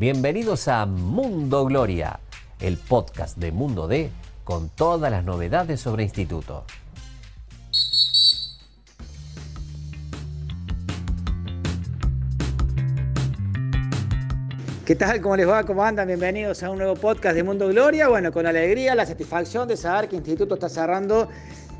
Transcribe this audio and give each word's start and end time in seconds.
Bienvenidos 0.00 0.66
a 0.66 0.86
Mundo 0.86 1.66
Gloria, 1.66 2.20
el 2.58 2.78
podcast 2.78 3.36
de 3.36 3.52
Mundo 3.52 3.86
D 3.86 4.10
con 4.44 4.70
todas 4.70 5.10
las 5.10 5.26
novedades 5.26 5.78
sobre 5.78 6.04
instituto. 6.04 6.64
¿Qué 14.86 14.96
tal? 14.96 15.20
¿Cómo 15.20 15.36
les 15.36 15.46
va? 15.46 15.64
¿Cómo 15.64 15.84
andan? 15.84 16.06
Bienvenidos 16.06 16.62
a 16.62 16.70
un 16.70 16.78
nuevo 16.78 16.94
podcast 16.94 17.36
de 17.36 17.42
Mundo 17.42 17.68
Gloria. 17.68 18.08
Bueno, 18.08 18.32
con 18.32 18.46
alegría, 18.46 18.94
la 18.94 19.04
satisfacción 19.04 19.68
de 19.68 19.76
saber 19.76 20.08
que 20.08 20.16
Instituto 20.16 20.54
está 20.54 20.70
cerrando 20.70 21.28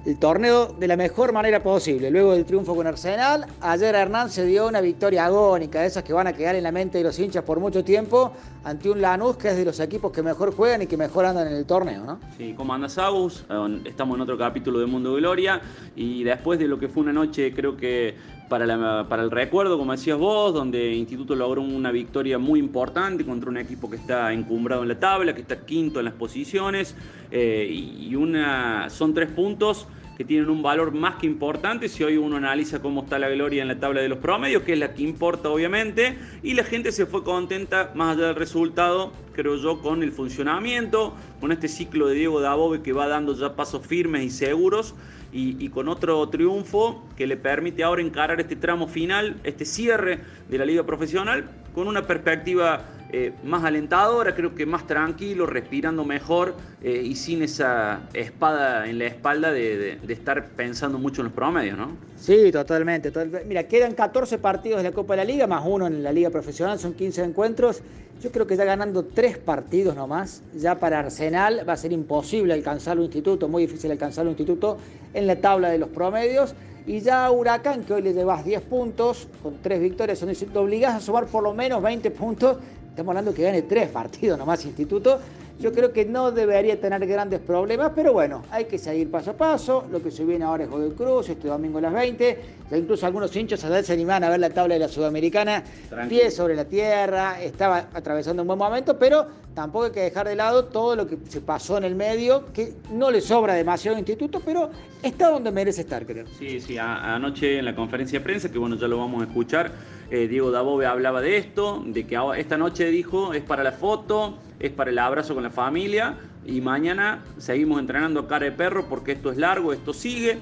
el 0.07 0.19
torneo 0.19 0.67
de 0.67 0.89
la 0.89 0.97
mejor 0.97 1.33
manera 1.33 1.63
posible. 1.63 2.11
Luego 2.11 2.33
del 2.33 2.45
triunfo 2.45 2.75
con 2.75 2.87
Arsenal, 2.87 3.47
ayer 3.61 3.95
Hernán 3.95 4.31
se 4.31 4.47
dio 4.47 4.67
una 4.67 4.81
victoria 4.81 5.27
agónica, 5.27 5.83
de 5.83 5.89
esas 5.89 6.03
que 6.03 6.13
van 6.13 6.27
a 6.27 6.33
quedar 6.33 6.55
en 6.55 6.63
la 6.63 6.73
mente 6.73 6.99
de 6.99 7.05
los 7.05 7.19
hinchas 7.19 7.45
por 7.45 7.61
mucho 7.61 7.85
tiempo, 7.85 8.33
ante 8.65 8.91
un 8.91 9.01
Lanús 9.01 9.37
que 9.37 9.49
es 9.49 9.57
de 9.57 9.65
los 9.65 9.79
equipos 9.81 10.11
que 10.13 10.23
mejor 10.23 10.55
juegan 10.55 10.83
y 10.83 10.87
que 10.87 10.97
mejor 10.97 11.27
andan 11.27 11.49
en 11.49 11.55
el 11.55 11.67
torneo, 11.67 12.05
¿no? 12.05 12.19
Sí, 12.37 12.55
¿cómo 12.57 12.73
andas, 12.73 12.97
Agus? 12.99 13.45
Estamos 13.85 14.17
en 14.17 14.23
otro 14.23 14.39
capítulo 14.39 14.79
de 14.79 14.87
Mundo 14.87 15.15
Gloria 15.15 15.61
y 15.95 16.25
después 16.25 16.59
de 16.59 16.67
lo 16.67 16.79
que 16.79 16.89
fue 16.89 17.03
una 17.03 17.13
noche, 17.13 17.53
creo 17.53 17.77
que 17.77 18.15
para, 18.51 19.09
para 19.09 19.23
el 19.23 19.31
recuerdo, 19.31 19.79
como 19.79 19.93
decías 19.93 20.19
vos, 20.19 20.53
donde 20.53 20.93
Instituto 20.93 21.35
logró 21.35 21.63
una 21.63 21.93
victoria 21.93 22.37
muy 22.37 22.59
importante 22.59 23.25
contra 23.25 23.49
un 23.49 23.57
equipo 23.57 23.89
que 23.89 23.97
está 23.97 24.33
encumbrado 24.35 24.83
en 24.83 24.89
la 24.89 24.99
tabla, 24.99 25.35
que 25.35 25.41
está 25.41 25.65
quinto 25.65 26.01
en 26.01 26.05
las 26.07 26.15
posiciones, 26.15 26.97
eh, 27.31 27.71
y 27.73 28.15
una, 28.17 28.91
son 28.91 29.15
tres 29.15 29.31
puntos 29.31 29.87
que 30.21 30.25
tienen 30.27 30.51
un 30.51 30.63
valor 30.63 30.93
más 30.93 31.15
que 31.15 31.27
importante. 31.27 31.89
Si 31.89 32.05
hoy 32.05 32.19
uno 32.19 32.37
analiza 32.37 32.83
cómo 32.83 33.05
está 33.05 33.19
la 33.19 33.31
gloria 33.31 33.63
en 33.63 33.69
la 33.69 33.79
tabla 33.79 34.03
de 34.03 34.09
los 34.11 34.19
promedios, 34.19 34.65
que 34.65 34.75
es 34.75 34.79
la 34.79 34.93
que 34.93 35.03
importa 35.03 35.49
obviamente, 35.49 36.19
y 36.43 36.53
la 36.53 36.63
gente 36.63 36.93
se 36.93 37.07
fue 37.07 37.25
contenta 37.25 37.93
más 37.95 38.19
allá 38.19 38.27
del 38.27 38.37
resultado, 38.37 39.13
creo 39.33 39.57
yo, 39.57 39.81
con 39.81 40.03
el 40.03 40.13
funcionamiento, 40.13 41.15
con 41.41 41.53
este 41.53 41.69
ciclo 41.69 42.07
de 42.07 42.17
Diego 42.17 42.43
Dabove 42.43 42.83
que 42.83 42.93
va 42.93 43.09
dando 43.09 43.35
ya 43.35 43.57
pasos 43.57 43.87
firmes 43.87 44.25
y 44.25 44.29
seguros, 44.29 44.95
y, 45.33 45.69
con 45.69 45.89
otro 45.89 46.29
triunfo 46.29 47.05
que 47.17 47.27
le 47.27 47.37
permite 47.37 47.85
ahora 47.85 48.03
encarar 48.03 48.41
este 48.41 48.57
tramo 48.57 48.89
final, 48.89 49.37
este 49.45 49.65
cierre 49.65 50.21
de 50.49 50.59
la 50.59 50.65
liga 50.65 50.85
profesional, 50.85 51.49
con 51.75 51.87
una 51.87 52.07
perspectiva 52.07 52.85
eh, 53.13 53.33
más 53.43 53.65
alentadora, 53.65 54.35
creo 54.35 54.55
que 54.55 54.67
más 54.67 54.87
tranquilo, 54.87 55.47
respirando 55.47 56.05
mejor 56.05 56.55
eh, 56.83 57.03
y 57.05 57.17
sin 57.17 57.43
esa 57.43 58.03
espada 58.15 58.89
en 58.89 58.99
la 58.99 59.07
espalda 59.07 59.51
de, 59.51 59.99
estar 60.09 60.51
pensando 60.51 60.99
mucho 60.99 61.23
en 61.23 61.27
los 61.27 61.35
promedios, 61.35 61.77
¿no? 61.77 61.97
Sí, 62.17 62.53
totalmente, 62.53 63.13
Mira, 63.47 63.65
quedan 63.65 63.95
14 63.95 64.39
partidos 64.39 64.83
de 64.83 64.91
la 64.91 64.95
Copa 64.95 65.15
de 65.15 65.19
la 65.19 65.25
Liga, 65.25 65.47
más 65.49 65.65
uno 65.67 65.87
en 65.89 66.03
la 66.03 66.13
Liga 66.13 66.31
Profesional, 66.31 66.79
son 66.79 66.95
15 66.95 67.25
encuentros. 67.25 67.83
Yo 68.23 68.31
creo 68.31 68.47
que 68.47 68.57
ya 68.57 68.65
ganando 68.65 69.05
tres 69.05 69.39
partidos 69.39 69.97
nomás, 69.97 70.43
ya 70.55 70.79
para 70.79 71.01
Arsenal 71.01 71.69
va 71.69 71.73
a 71.73 71.77
ser 71.77 71.93
imposible 71.93 72.53
alcanzar 72.53 72.99
un 72.99 73.05
instituto, 73.05 73.49
muy 73.49 73.63
difícil 73.63 73.91
alcanzar 73.91 74.25
un 74.27 74.33
instituto 74.33 74.77
en 75.15 75.27
la 75.27 75.37
tabla 75.37 75.71
de 75.71 75.79
los 75.79 75.89
promedios. 75.89 76.55
Y 76.87 77.01
ya 77.01 77.31
Huracán, 77.31 77.85
que 77.85 77.95
hoy 77.95 78.03
le 78.03 78.13
llevas 78.13 78.45
10 78.45 78.63
puntos, 78.63 79.29
con 79.43 79.59
tres 79.63 79.81
victorias, 79.81 80.19
son 80.19 80.33
te 80.35 80.59
obligás 80.59 80.95
a 80.95 81.01
sumar 81.01 81.27
por 81.27 81.43
lo 81.43 81.55
menos 81.55 81.83
20 81.83 82.11
puntos 82.11 82.59
Estamos 83.01 83.17
hablando 83.17 83.33
que 83.33 83.45
gane 83.45 83.63
tres 83.63 83.89
partidos 83.89 84.37
nomás 84.37 84.63
Instituto. 84.67 85.19
Yo 85.61 85.73
creo 85.73 85.93
que 85.93 86.07
no 86.07 86.33
debería 86.33 86.81
tener 86.81 87.07
grandes 87.07 87.39
problemas, 87.39 87.93
pero 87.95 88.15
bueno, 88.15 88.43
hay 88.51 88.65
que 88.65 88.79
seguir 88.79 89.11
paso 89.11 89.33
a 89.33 89.35
paso. 89.35 89.85
Lo 89.91 90.03
que 90.03 90.11
se 90.11 90.25
viene 90.25 90.43
ahora 90.43 90.65
es 90.65 90.71
Godoy 90.71 90.93
Cruz, 90.93 91.29
este 91.29 91.49
domingo 91.49 91.77
a 91.77 91.83
las 91.83 91.93
20. 91.93 92.39
Ya 92.71 92.77
incluso 92.79 93.05
algunos 93.05 93.37
hinchas 93.37 93.63
a 93.65 93.83
se 93.83 93.93
animan 93.93 94.25
a 94.25 94.31
ver 94.31 94.41
la 94.41 94.49
tabla 94.49 94.77
de 94.77 94.81
la 94.81 94.89
Sudamericana. 94.89 95.63
Pie 96.09 96.31
sobre 96.31 96.57
la 96.57 96.65
tierra, 96.65 97.43
estaba 97.43 97.91
atravesando 97.93 98.41
un 98.41 98.49
buen 98.49 98.59
momento, 98.59 98.99
pero 98.99 99.27
tampoco 99.55 99.85
hay 99.85 99.91
que 99.91 100.01
dejar 100.01 100.29
de 100.29 100.35
lado 100.35 100.65
todo 100.65 100.97
lo 100.97 101.07
que 101.07 101.19
se 101.29 101.43
pasó 101.43 101.77
en 101.77 101.85
el 101.85 101.95
medio, 101.95 102.51
que 102.55 102.73
no 102.93 103.11
le 103.11 103.21
sobra 103.21 103.53
demasiado 103.53 103.99
Instituto, 103.99 104.41
pero 104.43 104.71
está 105.03 105.29
donde 105.29 105.51
merece 105.51 105.83
estar, 105.83 106.07
creo. 106.07 106.25
Sí, 106.39 106.59
sí, 106.61 106.79
anoche 106.79 107.59
en 107.59 107.67
la 107.67 107.75
conferencia 107.75 108.19
de 108.19 108.25
prensa, 108.25 108.51
que 108.51 108.59
bueno, 108.59 108.77
ya 108.77 108.89
lo 108.89 108.97
vamos 108.97 109.21
a 109.21 109.27
escuchar, 109.27 109.73
eh, 110.11 110.27
Diego 110.27 110.51
Dabove 110.51 110.87
hablaba 110.87 111.21
de 111.21 111.37
esto, 111.37 111.83
de 111.85 112.07
que 112.07 112.19
esta 112.39 112.57
noche 112.57 112.87
dijo 112.87 113.35
es 113.35 113.43
para 113.43 113.63
la 113.63 113.73
foto, 113.73 114.39
es 114.61 114.71
para 114.71 114.91
el 114.91 114.99
abrazo 114.99 115.35
con 115.35 115.43
la 115.43 115.51
familia. 115.51 116.15
Y 116.47 116.61
mañana 116.61 117.25
seguimos 117.39 117.81
entrenando 117.81 118.29
cara 118.29 118.45
de 118.45 118.53
perro 118.53 118.87
porque 118.89 119.13
esto 119.13 119.33
es 119.33 119.39
largo, 119.39 119.73
esto 119.73 119.93
sigue, 119.93 120.39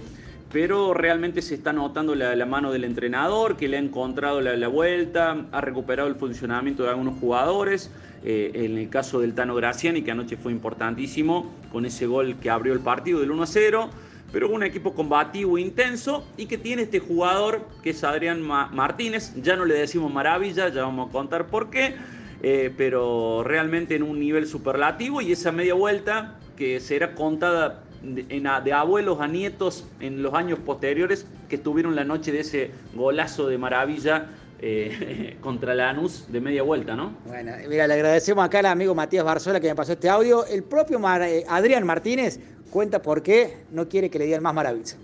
pero 0.53 0.95
realmente 0.95 1.43
se 1.43 1.55
está 1.55 1.73
notando 1.73 2.15
la, 2.15 2.47
mano 2.47 2.73
del 2.73 2.85
entrenador 2.85 3.57
que 3.57 3.69
le 3.69 3.77
ha 3.77 3.81
encontrado 3.81 4.41
la, 4.41 4.69
vuelta, 4.69 5.47
ha 5.53 5.61
recuperado 5.61 6.09
el 6.09 6.15
funcionamiento 6.15 6.85
de 6.85 6.91
algunos 6.91 7.19
jugadores, 7.19 7.91
eh, 8.25 8.53
en 8.55 8.79
el 8.79 8.89
caso 8.89 9.21
del 9.21 9.35
Tano 9.35 9.55
Graciani 9.55 10.03
que 10.03 10.11
anoche 10.11 10.37
fue 10.37 10.53
importantísimo 10.53 11.53
con 11.71 11.87
ese 11.87 12.07
gol 12.07 12.37
que 12.41 12.51
abrió 12.51 12.73
el 12.73 12.81
partido 12.81 13.21
del 13.21 13.31
1 13.31 13.43
a 13.43 13.47
0 13.47 13.91
pero 14.33 14.51
un 14.51 14.63
equipo 14.63 14.95
combativo 14.95 15.59
intenso 15.59 16.27
y 16.37 16.47
que 16.47 16.59
tiene 16.59 16.83
este 16.83 16.99
jugador 16.99 17.67
que 17.83 17.91
es 17.91 18.05
Adrián 18.05 18.43
Martínez. 18.43 19.33
Ya 19.43 19.57
no 19.57 19.65
le 19.65 19.75
decimos 19.75 20.13
maravilla, 20.13 20.69
ya 20.69 20.83
vamos 20.83 21.09
a 21.09 21.13
contar 21.13 21.47
por 21.47 21.71
qué, 21.71 21.95
eh, 22.43 22.73
pero 22.77 23.43
realmente 23.45 23.97
en 23.97 24.03
un 24.03 24.21
nivel 24.21 24.47
superlativo 24.47 25.21
y 25.21 25.33
esa 25.33 25.53
media 25.53 25.75
vuelta 25.75 26.37
que 26.57 26.81
será 26.81 27.15
contada 27.15 27.83
de, 28.03 28.73
abuelos 28.73 29.21
a 29.21 29.27
nietos 29.27 29.87
en 30.01 30.23
los 30.23 30.35
años 30.35 30.59
posteriores 30.61 31.27
que 31.49 31.59
tuvieron 31.59 31.97
la 31.97 32.05
noche 32.05 32.31
de 32.31 32.41
ese 32.41 32.71
golazo 32.95 33.49
de 33.49 33.59
maravilla 33.59 34.27
eh, 34.61 35.37
contra 35.41 35.75
Lanús 35.75 36.31
de 36.31 36.41
media 36.41 36.63
vuelta, 36.63 36.95
¿no? 36.95 37.13
Bueno, 37.27 37.53
mira, 37.69 37.87
le 37.87 37.95
agradecemos 37.95 38.45
acá 38.45 38.61
al 38.61 38.67
amigo 38.67 38.95
Matías 38.95 39.25
Barzola 39.25 39.61
que 39.61 39.69
me 39.69 39.75
pasó 39.75 39.93
este 39.93 40.09
audio. 40.09 40.47
El 40.47 40.63
propio 40.63 41.01
eh, 41.23 41.45
Adrián 41.49 41.85
Martínez 41.85 42.41
cuenta 42.71 43.01
por 43.03 43.23
qué 43.23 43.65
no 43.73 43.89
quiere 43.89 44.11
que 44.11 44.19
le 44.19 44.27
digan 44.27 44.43
más 44.43 44.55
maravilla. 44.55 44.97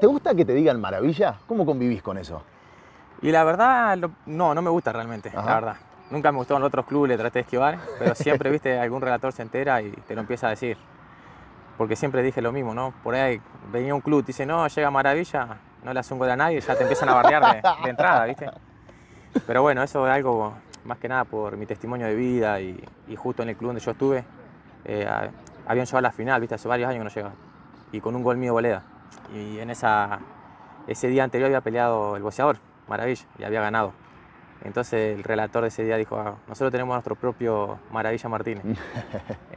¿Te 0.00 0.06
gusta 0.06 0.34
que 0.34 0.44
te 0.44 0.52
digan 0.52 0.80
maravilla? 0.80 1.38
¿Cómo 1.46 1.64
convivís 1.64 2.02
con 2.02 2.18
eso? 2.18 2.42
Y 3.22 3.30
la 3.30 3.42
verdad, 3.44 3.96
no, 4.26 4.54
no 4.54 4.62
me 4.62 4.68
gusta 4.68 4.92
realmente, 4.92 5.30
la 5.34 5.54
verdad. 5.54 5.76
Nunca 6.10 6.30
me 6.32 6.38
gustó 6.38 6.56
en 6.56 6.62
otros 6.62 6.86
clubes, 6.86 7.08
le 7.08 7.16
traté 7.16 7.38
de 7.38 7.42
esquivar, 7.42 7.78
pero 7.98 8.14
siempre, 8.14 8.50
viste, 8.50 8.78
algún 8.80 9.00
relator 9.00 9.32
se 9.32 9.42
entera 9.42 9.80
y 9.82 9.90
te 9.90 10.14
lo 10.14 10.20
empieza 10.20 10.48
a 10.48 10.50
decir. 10.50 10.76
Porque 11.78 11.96
siempre 11.96 12.22
dije 12.22 12.40
lo 12.40 12.52
mismo, 12.52 12.74
¿no? 12.74 12.94
Por 13.02 13.14
ahí 13.14 13.40
venía 13.72 13.94
un 13.94 14.00
club, 14.00 14.20
y 14.20 14.26
dice, 14.26 14.46
no, 14.46 14.66
llega 14.68 14.90
Maravilla, 14.90 15.58
no 15.82 15.92
le 15.92 16.00
hace 16.00 16.12
un 16.14 16.20
gol 16.20 16.30
a 16.30 16.36
nadie, 16.36 16.60
ya 16.60 16.76
te 16.76 16.82
empiezan 16.82 17.08
a 17.08 17.14
bardear 17.14 17.62
de, 17.82 17.90
entrada, 17.90 18.24
¿viste? 18.26 18.50
Pero 19.46 19.62
bueno, 19.62 19.82
eso 19.82 20.06
es 20.06 20.12
algo 20.12 20.54
más 20.84 20.98
que 20.98 21.08
nada 21.08 21.24
por 21.24 21.56
mi 21.56 21.66
testimonio 21.66 22.06
de 22.06 22.14
vida 22.14 22.60
y, 22.60 22.84
justo 23.16 23.42
en 23.42 23.48
el 23.48 23.56
club 23.56 23.70
donde 23.70 23.80
yo 23.80 23.90
estuve, 23.90 24.24
eh, 24.84 25.08
habían 25.66 25.86
llegado 25.86 25.98
a 25.98 26.02
la 26.02 26.12
final, 26.12 26.40
¿viste? 26.40 26.54
Hace 26.54 26.68
varios 26.68 26.88
años 26.88 27.00
que 27.00 27.04
no 27.04 27.10
llegaban. 27.10 27.36
Y 27.90 28.00
con 28.00 28.14
un 28.14 28.22
gol 28.22 28.36
mío 28.36 28.52
boleda. 28.52 28.82
Y 29.34 29.58
en 29.58 29.70
esa, 29.70 30.20
ese 30.86 31.08
día 31.08 31.24
anterior 31.24 31.46
había 31.46 31.60
peleado 31.60 32.16
el 32.16 32.22
boxeador, 32.22 32.58
Maravilla, 32.86 33.24
y 33.38 33.44
había 33.44 33.60
ganado. 33.60 33.92
Entonces 34.64 35.16
el 35.16 35.22
relator 35.22 35.62
de 35.62 35.68
ese 35.68 35.84
día 35.84 35.96
dijo, 35.96 36.16
ah, 36.18 36.36
nosotros 36.48 36.72
tenemos 36.72 36.94
nuestro 36.94 37.14
propio 37.14 37.78
Maravilla 37.90 38.28
Martínez. 38.28 38.64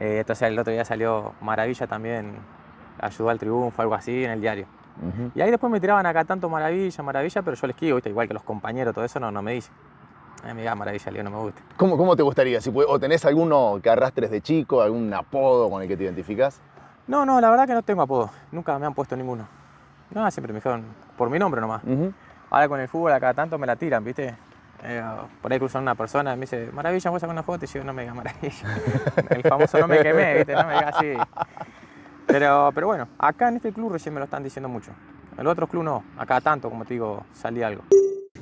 Eh, 0.00 0.18
entonces 0.20 0.46
el 0.48 0.56
otro 0.56 0.72
día 0.72 0.84
salió 0.84 1.32
Maravilla 1.40 1.88
también, 1.88 2.36
ayudó 3.00 3.30
al 3.30 3.38
triunfo, 3.38 3.82
algo 3.82 3.94
así, 3.94 4.24
en 4.24 4.30
el 4.30 4.40
diario. 4.40 4.66
Y 5.34 5.40
ahí 5.40 5.50
después 5.50 5.72
me 5.72 5.80
tiraban 5.80 6.06
acá 6.06 6.24
tanto 6.24 6.48
Maravilla, 6.48 7.02
Maravilla, 7.02 7.42
pero 7.42 7.56
yo 7.56 7.66
les 7.66 7.76
¿viste? 7.76 8.10
igual 8.10 8.28
que 8.28 8.34
los 8.34 8.44
compañeros, 8.44 8.94
todo 8.94 9.04
eso 9.04 9.18
no, 9.18 9.32
no 9.32 9.42
me 9.42 9.54
dice. 9.54 9.70
A 10.48 10.54
mí 10.54 10.62
Maravilla, 10.62 11.10
Leo, 11.10 11.24
no 11.24 11.30
me 11.30 11.38
gusta. 11.38 11.62
¿Cómo, 11.76 11.96
cómo 11.96 12.14
te 12.14 12.22
gustaría? 12.22 12.60
Si, 12.60 12.72
¿O 12.72 12.98
tenés 13.00 13.24
alguno 13.24 13.80
que 13.82 13.90
arrastres 13.90 14.30
de 14.30 14.40
chico, 14.40 14.80
algún 14.80 15.12
apodo 15.12 15.68
con 15.68 15.82
el 15.82 15.88
que 15.88 15.96
te 15.96 16.04
identificás? 16.04 16.60
No, 17.08 17.26
no, 17.26 17.40
la 17.40 17.50
verdad 17.50 17.66
que 17.66 17.74
no 17.74 17.82
tengo 17.82 18.02
apodo. 18.02 18.30
Nunca 18.52 18.78
me 18.78 18.86
han 18.86 18.94
puesto 18.94 19.16
ninguno. 19.16 19.48
No, 20.10 20.30
siempre 20.30 20.52
me 20.52 20.58
dijeron 20.58 20.84
por 21.16 21.28
mi 21.28 21.40
nombre 21.40 21.60
nomás. 21.60 21.82
Ahora 22.50 22.68
con 22.68 22.80
el 22.80 22.86
fútbol 22.88 23.12
acá 23.12 23.34
tanto 23.34 23.58
me 23.58 23.66
la 23.66 23.74
tiran, 23.76 24.04
¿viste? 24.04 24.36
Eh, 24.84 25.02
por 25.42 25.52
ahí 25.52 25.58
cruzan 25.58 25.82
una 25.82 25.94
persona 25.94 26.32
y 26.32 26.36
me 26.36 26.42
dice, 26.42 26.70
Maravilla, 26.72 27.10
voy 27.10 27.16
a 27.16 27.20
sacar 27.20 27.32
una 27.32 27.42
foto 27.42 27.64
y 27.64 27.68
yo 27.68 27.84
no 27.84 27.92
me 27.92 28.02
diga 28.02 28.14
Maravilla. 28.14 28.78
el 29.30 29.42
famoso 29.42 29.78
no 29.78 29.88
me 29.88 30.00
quemé, 30.00 30.34
¿viste? 30.36 30.54
No 30.54 30.64
me 30.64 30.74
diga 30.74 30.88
así. 30.88 31.12
Pero, 32.26 32.70
pero 32.74 32.86
bueno, 32.86 33.08
acá 33.18 33.48
en 33.48 33.56
este 33.56 33.72
club 33.72 33.92
recién 33.92 34.14
me 34.14 34.20
lo 34.20 34.24
están 34.24 34.42
diciendo 34.42 34.68
mucho. 34.68 34.92
En 35.32 35.40
el 35.40 35.46
otro 35.46 35.66
club 35.66 35.82
no, 35.82 36.04
acá 36.16 36.40
tanto, 36.40 36.68
como 36.68 36.84
te 36.84 36.94
digo, 36.94 37.24
salí 37.32 37.62
algo. 37.62 37.82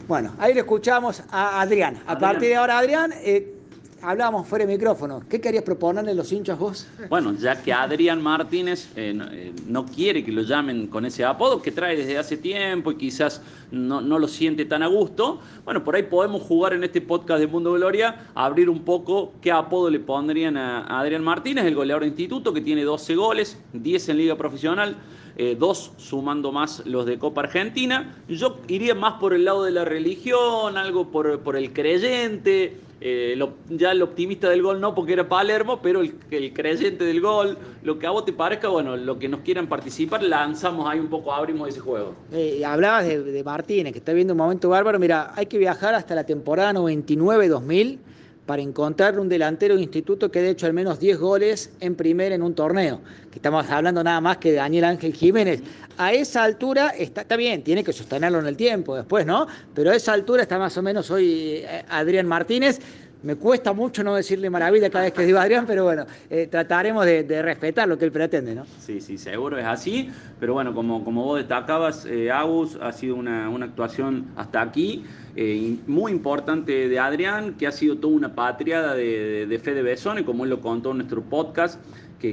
Bueno, 0.08 0.32
ahí 0.38 0.54
le 0.54 0.60
escuchamos 0.60 1.24
a 1.30 1.60
Adrián. 1.60 2.02
A 2.06 2.18
partir 2.18 2.48
de 2.48 2.56
ahora, 2.56 2.78
Adrián, 2.78 3.12
eh, 3.16 3.55
hablábamos 4.02 4.46
fuera 4.46 4.64
de 4.66 4.72
micrófono. 4.72 5.22
¿Qué 5.28 5.40
querías 5.40 5.64
proponerle 5.64 6.10
a 6.10 6.14
los 6.14 6.30
hinchas 6.32 6.58
vos? 6.58 6.86
Bueno, 7.08 7.32
ya 7.34 7.60
que 7.62 7.72
Adrián 7.72 8.22
Martínez 8.22 8.88
eh, 8.96 9.18
eh, 9.32 9.52
no, 9.66 9.86
quiere 9.86 10.24
que 10.24 10.32
lo 10.32 10.42
llamen 10.42 10.86
con 10.86 11.04
ese 11.04 11.24
apodo 11.24 11.62
que 11.62 11.72
trae 11.72 11.96
desde 11.96 12.18
hace 12.18 12.36
tiempo 12.36 12.92
y 12.92 12.96
quizás 12.96 13.42
no, 13.70 14.00
lo 14.00 14.28
siente 14.28 14.64
tan 14.64 14.82
a 14.82 14.86
gusto, 14.86 15.40
bueno, 15.64 15.82
por 15.82 15.96
ahí 15.96 16.04
podemos 16.04 16.42
jugar 16.42 16.72
en 16.72 16.84
este 16.84 17.00
podcast 17.00 17.40
de 17.40 17.46
Mundo 17.46 17.72
Gloria, 17.72 18.28
abrir 18.34 18.70
un 18.70 18.82
poco 18.82 19.32
qué 19.40 19.50
apodo 19.50 19.90
le 19.90 20.00
pondrían 20.00 20.56
a, 20.56 21.00
Adrián 21.00 21.24
Martínez, 21.24 21.64
el 21.64 21.74
goleador 21.74 22.02
de 22.02 22.08
instituto 22.08 22.52
que 22.52 22.60
tiene 22.60 22.84
12 22.84 23.14
goles, 23.16 23.58
10 23.72 24.08
en 24.10 24.16
liga 24.18 24.36
profesional. 24.36 24.96
Eh, 25.38 25.54
dos 25.54 25.92
sumando 25.98 26.50
más 26.50 26.86
los 26.86 27.04
de 27.04 27.18
Copa 27.18 27.42
Argentina. 27.42 28.16
Yo 28.26 28.56
iría 28.68 28.94
más 28.94 29.20
por 29.20 29.34
el 29.34 29.44
lado 29.44 29.64
de 29.64 29.70
la 29.70 29.84
religión, 29.84 30.78
algo 30.78 31.08
por, 31.10 31.40
por 31.40 31.56
el 31.58 31.74
creyente, 31.74 32.74
eh, 33.00 33.38
ya 33.68 33.92
el 33.92 34.02
optimista 34.02 34.48
del 34.48 34.62
gol 34.62 34.80
no 34.80 34.94
porque 34.94 35.12
era 35.12 35.28
Palermo, 35.28 35.80
pero 35.82 36.00
el, 36.00 36.52
creyente 36.52 37.04
del 37.04 37.20
gol, 37.20 37.58
lo 37.82 37.98
que 37.98 38.06
a 38.06 38.10
vos 38.10 38.24
te 38.24 38.32
parezca, 38.32 38.68
bueno, 38.68 38.96
lo 38.96 39.18
que 39.18 39.28
nos 39.28 39.40
quieran 39.40 39.66
participar, 39.66 40.22
lanzamos 40.22 40.88
ahí 40.88 40.98
un 40.98 41.08
poco, 41.08 41.32
abrimos 41.32 41.68
ese 41.68 41.80
juego. 41.80 42.14
Eh, 42.32 42.64
hablabas 42.64 43.06
de, 43.06 43.22
de, 43.22 43.44
Martínez, 43.44 43.92
que 43.92 43.98
está 43.98 44.12
viendo 44.12 44.32
un 44.32 44.38
momento 44.38 44.68
bárbaro, 44.70 44.98
mira, 44.98 45.32
hay 45.36 45.46
que 45.46 45.58
viajar 45.58 45.94
hasta 45.94 46.14
la 46.14 46.24
temporada 46.24 46.72
99-2000 46.72 47.98
para 48.46 48.62
encontrar 48.62 49.18
un 49.18 49.28
delantero 49.28 49.74
de 49.76 49.82
instituto 49.82 50.30
que 50.30 50.38
haya 50.38 50.50
hecho 50.50 50.66
al 50.66 50.72
menos 50.72 51.00
10 51.00 51.18
goles 51.18 51.70
en 51.80 51.96
primera 51.96 52.34
en 52.34 52.42
un 52.42 52.54
torneo. 52.54 53.00
Que 53.30 53.38
estamos 53.38 53.68
hablando 53.68 54.02
nada 54.02 54.20
más 54.20 54.38
que 54.38 54.52
de 54.52 54.56
Daniel 54.56 54.84
Ángel 54.84 55.12
Jiménez. 55.12 55.62
A 55.98 56.12
esa 56.12 56.44
altura 56.44 56.90
está, 56.90 57.22
está 57.22 57.36
bien, 57.36 57.62
tiene 57.62 57.82
que 57.82 57.92
sostenerlo 57.92 58.38
en 58.38 58.46
el 58.46 58.56
tiempo 58.56 58.94
después, 58.94 59.26
¿no? 59.26 59.46
Pero 59.74 59.90
a 59.90 59.96
esa 59.96 60.12
altura 60.12 60.42
está 60.42 60.58
más 60.58 60.76
o 60.76 60.82
menos 60.82 61.10
hoy 61.10 61.62
eh, 61.64 61.84
Adrián 61.88 62.26
Martínez. 62.26 62.80
Me 63.22 63.34
cuesta 63.36 63.72
mucho 63.72 64.04
no 64.04 64.14
decirle 64.14 64.50
maravilla 64.50 64.90
cada 64.90 65.04
vez 65.04 65.12
que 65.12 65.24
digo 65.24 65.38
Adrián, 65.38 65.64
pero 65.66 65.84
bueno, 65.84 66.04
eh, 66.28 66.46
trataremos 66.50 67.04
de, 67.06 67.42
respetar 67.42 67.88
lo 67.88 67.98
que 67.98 68.04
él 68.04 68.12
pretende, 68.12 68.54
¿no? 68.54 68.66
Sí, 68.78 69.00
sí, 69.00 69.16
seguro 69.16 69.58
es 69.58 69.64
así. 69.64 70.10
Pero 70.38 70.52
bueno, 70.52 70.74
como, 70.74 71.02
como 71.02 71.24
vos 71.24 71.38
destacabas, 71.38 72.04
eh, 72.06 72.30
Agus, 72.30 72.78
ha 72.80 72.92
sido 72.92 73.16
una, 73.16 73.48
una 73.48 73.66
actuación 73.66 74.26
hasta 74.36 74.60
aquí 74.60 75.04
eh, 75.34 75.76
muy 75.86 76.12
importante 76.12 76.88
de 76.88 76.98
Adrián, 76.98 77.54
que 77.54 77.66
ha 77.66 77.72
sido 77.72 77.98
toda 77.98 78.14
una 78.14 78.34
patria 78.34 78.94
de, 78.94 79.46
de, 79.46 79.58
Fede 79.58 79.82
Besone, 79.82 80.24
como 80.24 80.44
él 80.44 80.50
lo 80.50 80.60
contó 80.60 80.92
en 80.92 80.98
nuestro 80.98 81.22
podcast. 81.22 81.78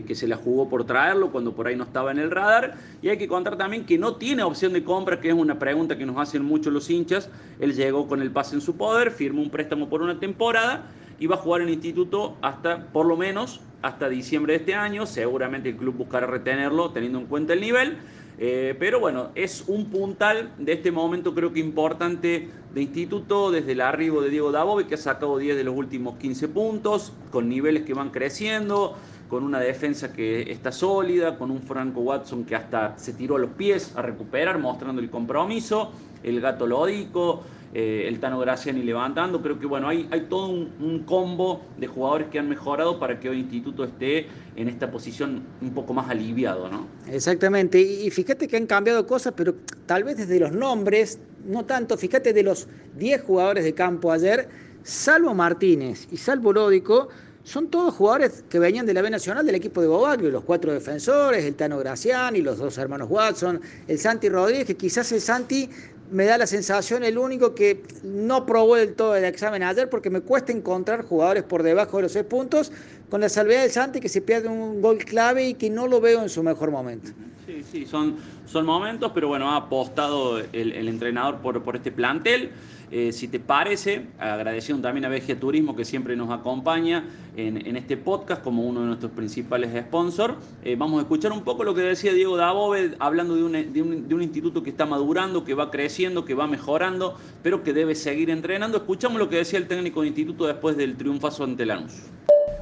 Que, 0.01 0.15
se 0.15 0.27
la 0.27 0.37
jugó 0.37 0.69
por 0.69 0.85
traerlo 0.85 1.31
cuando 1.31 1.53
por 1.53 1.67
ahí 1.67 1.75
no 1.75 1.83
estaba 1.83 2.11
en 2.11 2.17
el 2.17 2.31
radar. 2.31 2.75
Y 3.01 3.09
hay 3.09 3.17
que 3.17 3.27
contar 3.27 3.57
también 3.57 3.85
que 3.85 3.97
no 3.97 4.15
tiene 4.15 4.41
opción 4.41 4.73
de 4.73 4.83
compra, 4.83 5.19
que 5.19 5.29
es 5.29 5.33
una 5.33 5.59
pregunta 5.59 5.97
que 5.97 6.05
nos 6.05 6.17
hacen 6.17 6.43
mucho 6.43 6.71
los 6.71 6.89
hinchas. 6.89 7.29
Él 7.59 7.75
llegó 7.75 8.07
con 8.07 8.21
el 8.21 8.31
pase 8.31 8.55
en 8.55 8.61
su 8.61 8.75
poder, 8.75 9.11
firmó 9.11 9.41
un 9.41 9.49
préstamo 9.49 9.89
por 9.89 10.01
una 10.01 10.19
temporada 10.19 10.89
y 11.19 11.27
va 11.27 11.35
a 11.35 11.37
jugar 11.37 11.61
en 11.61 11.67
el 11.67 11.75
instituto 11.75 12.35
hasta, 12.41 12.87
por 12.87 13.05
lo 13.05 13.15
menos, 13.15 13.61
hasta 13.83 14.09
diciembre 14.09 14.53
de 14.53 14.59
este 14.59 14.75
año. 14.75 15.05
Seguramente 15.05 15.69
el 15.69 15.77
club 15.77 15.95
buscará 15.95 16.25
retenerlo 16.25 16.91
teniendo 16.91 17.19
en 17.19 17.27
cuenta 17.27 17.53
el 17.53 17.61
nivel. 17.61 17.97
Eh, 18.39 18.75
pero 18.79 18.99
bueno, 18.99 19.29
es 19.35 19.63
un 19.67 19.85
puntal 19.85 20.51
de 20.57 20.73
este 20.73 20.91
momento 20.91 21.35
creo 21.35 21.53
que 21.53 21.59
importante 21.59 22.49
de 22.73 22.81
instituto 22.81 23.51
desde 23.51 23.73
el 23.73 23.81
arribo 23.81 24.21
de 24.21 24.29
Diego 24.29 24.51
Dabove 24.51 24.87
que 24.87 24.95
ha 24.95 24.97
sacado 24.97 25.37
10 25.37 25.55
de 25.55 25.63
los 25.63 25.75
últimos 25.75 26.17
15 26.17 26.47
puntos, 26.47 27.13
con 27.29 27.47
niveles 27.47 27.83
que 27.83 27.93
van 27.93 28.09
creciendo, 28.09 28.97
con 29.33 29.43
una 29.43 29.59
defensa 29.59 30.13
que 30.13 30.51
está 30.51 30.71
sólida, 30.71 31.39
con 31.39 31.49
un 31.49 31.59
Franco 31.59 32.01
Watson 32.01 32.43
que 32.43 32.55
hasta 32.55 32.95
se 32.99 33.13
tiró 33.13 33.37
a 33.37 33.39
los 33.39 33.49
pies 33.49 33.91
a 33.95 34.03
recuperar, 34.03 34.59
mostrando 34.59 35.01
el 35.01 35.09
compromiso, 35.09 35.91
el 36.21 36.39
gato 36.39 36.67
lódico, 36.67 37.41
eh, 37.73 38.05
el 38.07 38.19
Tano 38.19 38.37
Graciani 38.37 38.83
levantando. 38.83 39.41
Creo 39.41 39.57
que 39.57 39.65
bueno, 39.65 39.87
hay, 39.87 40.07
hay 40.11 40.27
todo 40.29 40.49
un, 40.49 41.03
combo 41.07 41.63
de 41.79 41.87
jugadores 41.87 42.27
que 42.27 42.37
han 42.37 42.47
mejorado 42.47 42.99
para 42.99 43.19
que 43.19 43.27
hoy 43.27 43.39
Instituto 43.39 43.83
esté 43.85 44.27
en 44.55 44.67
esta 44.67 44.91
posición 44.91 45.41
un 45.63 45.73
poco 45.73 45.95
más 45.95 46.11
aliviado, 46.11 46.69
¿no? 46.69 46.85
Exactamente, 47.07 47.81
y 47.81 48.11
fíjate 48.11 48.47
que 48.47 48.55
han 48.55 48.67
cambiado 48.67 49.07
cosas, 49.07 49.33
pero 49.35 49.55
tal 49.87 50.03
vez 50.03 50.17
desde 50.17 50.39
los 50.39 50.51
nombres, 50.51 51.17
no 51.43 51.65
tanto, 51.65 51.97
fíjate 51.97 52.33
de 52.33 52.43
los 52.43 52.67
10 52.99 53.23
jugadores 53.23 53.63
de 53.63 53.73
campo 53.73 54.11
ayer, 54.11 54.47
salvo 54.83 55.33
Martínez 55.33 56.07
y 56.11 56.17
salvo 56.17 56.53
Lódico, 56.53 57.09
son 57.43 57.67
todos 57.67 57.93
jugadores 57.93 58.43
que 58.49 58.57
venían 58.57 58.85
de 58.85 58.93
la 58.93 59.01
B 59.01 59.09
Nacional 59.09 59.45
del 59.45 59.55
equipo 59.55 59.81
de 59.81 59.87
Bobaglio, 59.87 60.29
los 60.29 60.43
cuatro 60.43 60.71
defensores, 60.71 61.43
el 61.43 61.55
Tano 61.55 61.77
Graciani, 61.77 62.41
los 62.41 62.57
dos 62.57 62.77
hermanos 62.77 63.09
Watson, 63.09 63.59
el 63.87 63.99
Santi 63.99 64.29
Rodríguez, 64.29 64.65
que 64.65 64.77
quizás 64.77 65.11
el 65.11 65.19
Santi 65.19 65.69
me 66.09 66.25
da 66.25 66.37
la 66.37 66.47
sensación 66.47 67.03
el 67.03 67.17
único 67.17 67.53
que 67.53 67.83
no 68.03 68.45
probó 68.45 68.75
del 68.75 68.93
todo 68.93 69.15
el 69.15 69.25
examen 69.25 69.63
ayer 69.63 69.89
porque 69.89 70.09
me 70.09 70.21
cuesta 70.21 70.51
encontrar 70.51 71.03
jugadores 71.03 71.43
por 71.43 71.63
debajo 71.63 71.97
de 71.97 72.03
los 72.03 72.13
seis 72.13 72.25
puntos, 72.25 72.71
con 73.09 73.19
la 73.21 73.29
salvedad 73.29 73.61
del 73.61 73.71
Santi 73.71 73.99
que 73.99 74.09
se 74.09 74.21
pierde 74.21 74.47
un 74.47 74.81
gol 74.81 74.99
clave 74.99 75.49
y 75.49 75.53
que 75.55 75.69
no 75.69 75.87
lo 75.87 75.99
veo 75.99 76.21
en 76.21 76.29
su 76.29 76.43
mejor 76.43 76.71
momento. 76.71 77.11
Sí, 77.45 77.61
sí, 77.69 77.85
son, 77.85 78.15
son 78.45 78.65
momentos, 78.65 79.11
pero 79.13 79.27
bueno, 79.27 79.51
ha 79.51 79.57
apostado 79.57 80.39
el, 80.39 80.87
entrenador 80.87 81.39
por, 81.39 81.61
por 81.61 81.75
este 81.75 81.91
plantel. 81.91 82.51
Eh, 82.95 83.11
si 83.11 83.27
te 83.27 83.39
parece, 83.39 84.05
agradeciendo 84.19 84.83
también 84.83 85.03
a 85.05 85.09
Vegia 85.09 85.39
Turismo 85.39 85.75
que 85.75 85.83
siempre 85.83 86.15
nos 86.15 86.29
acompaña 86.29 87.03
en, 87.35 87.75
este 87.75 87.97
podcast 87.97 88.43
como 88.43 88.61
uno 88.61 88.81
de 88.81 88.85
nuestros 88.85 89.11
principales 89.13 89.71
sponsors, 89.85 90.35
eh, 90.63 90.75
vamos 90.77 90.99
a 90.99 91.01
escuchar 91.01 91.31
un 91.31 91.41
poco 91.41 91.63
lo 91.63 91.73
que 91.73 91.81
decía 91.81 92.13
Diego 92.13 92.37
Dabove 92.37 92.93
hablando 92.99 93.35
de 93.35 93.43
un, 93.43 93.51
de, 93.53 93.63
de 93.63 93.81
un, 94.13 94.21
instituto 94.21 94.61
que 94.61 94.69
está 94.69 94.85
madurando, 94.85 95.43
que 95.43 95.55
va 95.55 95.71
creciendo, 95.71 96.23
que 96.23 96.35
va 96.35 96.45
mejorando, 96.45 97.17
pero 97.41 97.63
que 97.63 97.73
debe 97.73 97.95
seguir 97.95 98.29
entrenando. 98.29 98.77
Escuchamos 98.77 99.17
lo 99.17 99.27
que 99.27 99.37
decía 99.37 99.57
el 99.57 99.67
técnico 99.67 100.01
del 100.01 100.09
instituto 100.09 100.45
después 100.45 100.77
del 100.77 100.95
triunfazo 100.95 101.45
ante 101.45 101.65
Lanús. 101.65 101.93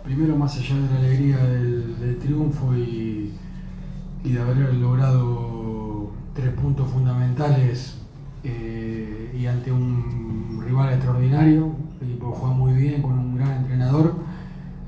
Primero, 0.05 0.37
más 0.37 0.57
allá 0.57 0.75
de 0.75 0.93
la 0.93 0.99
alegría 1.07 1.37
del, 1.39 2.17
triunfo 2.19 2.73
y, 2.73 3.33
y 4.23 4.31
de 4.31 4.39
haber 4.39 4.73
logrado 4.75 6.13
tres 6.33 6.53
puntos 6.53 6.89
fundamentales 6.89 7.97
eh, 8.43 9.37
y 9.37 9.45
ante 9.45 9.71
un 9.71 10.20
rival 10.71 10.93
extraordinario, 10.93 11.75
el 12.01 12.17
juega 12.19 12.55
muy 12.55 12.73
bien 12.73 13.01
con 13.01 13.19
un 13.19 13.35
gran 13.35 13.57
entrenador, 13.57 14.15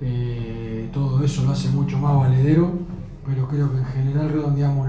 eh, 0.02 0.90
todo 0.94 1.24
eso 1.24 1.44
lo 1.44 1.52
hace 1.52 1.70
mucho 1.70 1.98
más 1.98 2.16
valedero, 2.16 2.72
pero 3.26 3.48
creo 3.48 3.70
que 3.72 3.80
en 3.80 3.86
general 3.86 4.30
redondeamos 4.30 4.88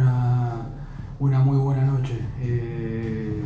una, 1.20 1.38
muy 1.40 1.56
buena 1.56 1.84
noche, 1.84 2.20
eh, 2.40 3.42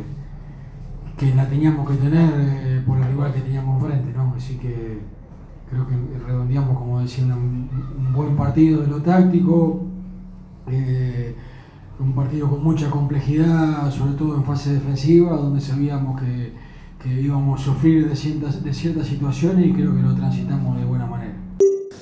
que 1.17 1.33
la 1.33 1.49
teníamos 1.49 1.89
que 1.89 1.97
tener 1.97 2.85
por 2.85 2.99
el 2.99 3.05
rival 3.05 3.33
que 3.33 3.41
teníamos 3.41 3.83
frente, 3.83 4.13
¿no? 4.15 4.33
así 4.37 4.57
que 4.57 4.99
creo 5.69 5.87
que 5.87 5.95
redondeamos, 6.27 6.77
como 6.77 7.01
decía, 7.01 7.25
un, 7.25 8.13
buen 8.13 8.35
partido 8.35 8.81
de 8.81 8.87
lo 8.87 9.01
táctico 9.01 9.85
un 11.99 12.13
partido 12.13 12.49
con 12.49 12.63
mucha 12.63 12.89
complejidad, 12.89 13.91
sobre 13.91 14.13
todo 14.13 14.35
en 14.35 14.43
fase 14.43 14.73
defensiva, 14.73 15.35
donde 15.35 15.59
sabíamos 15.59 16.19
que, 16.21 16.53
íbamos 17.05 17.61
a 17.61 17.63
sufrir 17.63 18.09
de 18.09 18.15
ciertas, 18.15 18.63
de 18.63 18.73
ciertas 18.73 19.07
situaciones 19.07 19.67
y 19.67 19.73
creo 19.73 19.95
que 19.95 20.01
lo 20.01 20.15
transitamos 20.15 20.77
de 20.77 20.85
buena 20.85 21.05
manera. 21.05 21.33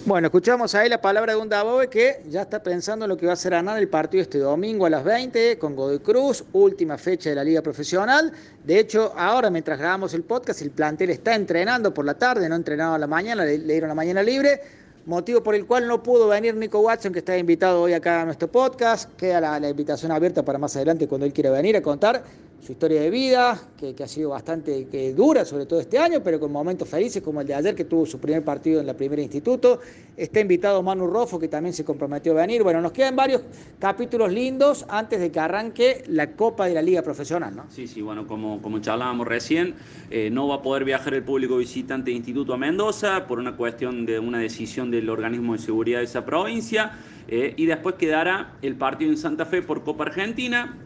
Bueno, 0.06 0.28
escuchamos 0.28 0.74
ahí 0.74 0.88
la 0.88 1.02
palabra 1.02 1.34
de 1.34 1.40
un 1.40 1.50
Dabobe 1.50 1.90
que 1.90 2.22
ya 2.30 2.44
está 2.44 2.64
pensando 2.64 3.04
en 3.04 3.10
lo 3.10 3.18
que 3.18 3.28
va 3.28 3.34
a 3.34 3.36
ser 3.36 3.52
ganar 3.52 3.78
el 3.78 3.90
partido 3.90 4.22
este 4.22 4.40
domingo 4.40 4.86
a 4.86 4.90
las 4.90 5.04
20 5.04 5.60
con 5.60 5.76
Godoy 5.76 6.00
Cruz, 6.00 6.46
última 6.54 6.98
fecha 6.98 7.30
de 7.30 7.36
la 7.36 7.44
Liga 7.44 7.62
Profesional. 7.62 8.32
De 8.64 8.80
hecho, 8.80 9.12
ahora 9.18 9.50
mientras 9.50 9.78
grabamos 9.78 10.14
el 10.14 10.24
podcast, 10.24 10.62
el 10.62 10.72
plantel 10.72 11.10
está 11.10 11.36
entrenando 11.36 11.94
por 11.94 12.06
la 12.06 12.14
tarde, 12.14 12.48
no 12.48 12.56
entrenado 12.56 12.94
a 12.94 12.98
la 12.98 13.08
mañana, 13.08 13.44
le 13.44 13.58
dieron 13.58 13.90
la 13.90 13.96
mañana 13.96 14.24
libre 14.24 14.62
motivo 15.08 15.42
por 15.42 15.56
el 15.56 15.66
cual 15.66 15.88
no 15.88 16.04
pudo 16.04 16.28
venir 16.28 16.54
Nico 16.56 16.80
Watson, 16.80 17.14
que 17.14 17.20
está 17.20 17.38
invitado 17.38 17.82
hoy 17.82 17.94
acá 17.94 18.22
a 18.22 18.26
nuestro 18.26 18.50
podcast. 18.50 19.10
Queda 19.16 19.60
la 19.60 19.70
invitación 19.70 20.12
abierta 20.12 20.44
para 20.44 20.60
más 20.60 20.76
adelante 20.76 21.08
cuando 21.08 21.26
él 21.26 21.34
quiera 21.34 21.50
venir 21.50 21.78
a 21.78 21.82
contar 21.82 22.24
su 22.62 22.72
historia 22.72 23.02
de 23.02 23.10
vida, 23.10 23.60
que, 23.78 23.96
ha 24.04 24.08
sido 24.08 24.32
bastante 24.32 24.88
que 24.88 25.14
dura, 25.14 25.46
sobre 25.46 25.66
todo 25.66 25.80
este 25.80 25.98
año, 26.00 26.22
pero 26.24 26.40
con 26.40 26.52
momentos 26.52 26.90
felices 26.90 27.22
como 27.22 27.42
el 27.42 27.48
de 27.48 27.54
ayer, 27.54 27.76
que 27.76 27.86
tuvo 27.86 28.06
su 28.06 28.20
primer 28.20 28.44
partido 28.44 28.82
en 28.82 28.88
la 28.88 28.96
primera 28.96 29.22
instituto. 29.22 29.80
Está 30.18 30.40
invitado 30.40 30.82
Manu 30.82 31.08
Rofo, 31.08 31.40
que 31.40 31.48
también 31.48 31.74
se 31.74 31.86
comprometió 31.86 32.32
a 32.34 32.36
venir. 32.36 32.64
Bueno, 32.64 32.82
nos 32.82 32.92
quedan 32.92 33.16
varios 33.16 33.44
capítulos 33.80 34.34
lindos 34.34 34.86
antes 34.90 35.20
de 35.20 35.32
que 35.32 35.40
arranque 35.40 36.04
la 36.08 36.32
Copa 36.32 36.68
de 36.68 36.74
la 36.74 36.82
Liga 36.82 37.04
Profesional, 37.04 37.56
¿no? 37.56 37.66
Sí, 37.70 37.88
sí, 37.88 38.02
bueno, 38.02 38.28
como, 38.28 38.62
como 38.62 38.80
charlábamos 38.80 39.28
recién, 39.28 39.76
eh, 40.10 40.30
no 40.32 40.48
va 40.48 40.56
a 40.56 40.62
poder 40.62 40.84
viajar 40.84 41.14
el 41.14 41.24
público 41.24 41.58
visitante 41.58 42.10
de 42.10 42.18
Instituto 42.18 42.54
a 42.54 42.58
Mendoza 42.58 43.28
por 43.28 43.40
una 43.40 43.56
cuestión 43.56 44.06
de 44.06 44.20
una 44.20 44.40
decisión 44.40 44.90
del 44.90 45.10
organismo 45.10 45.54
de 45.54 45.60
seguridad 45.60 46.00
de 46.00 46.06
esa 46.06 46.26
provincia. 46.26 46.98
Eh, 47.30 47.54
y 47.58 47.66
después 47.66 47.96
quedará 47.96 48.56
el 48.62 48.76
partido 48.76 49.12
en 49.12 49.18
Santa 49.18 49.46
Fe 49.46 49.62
por 49.62 49.84
Copa 49.84 50.06
Argentina 50.06 50.78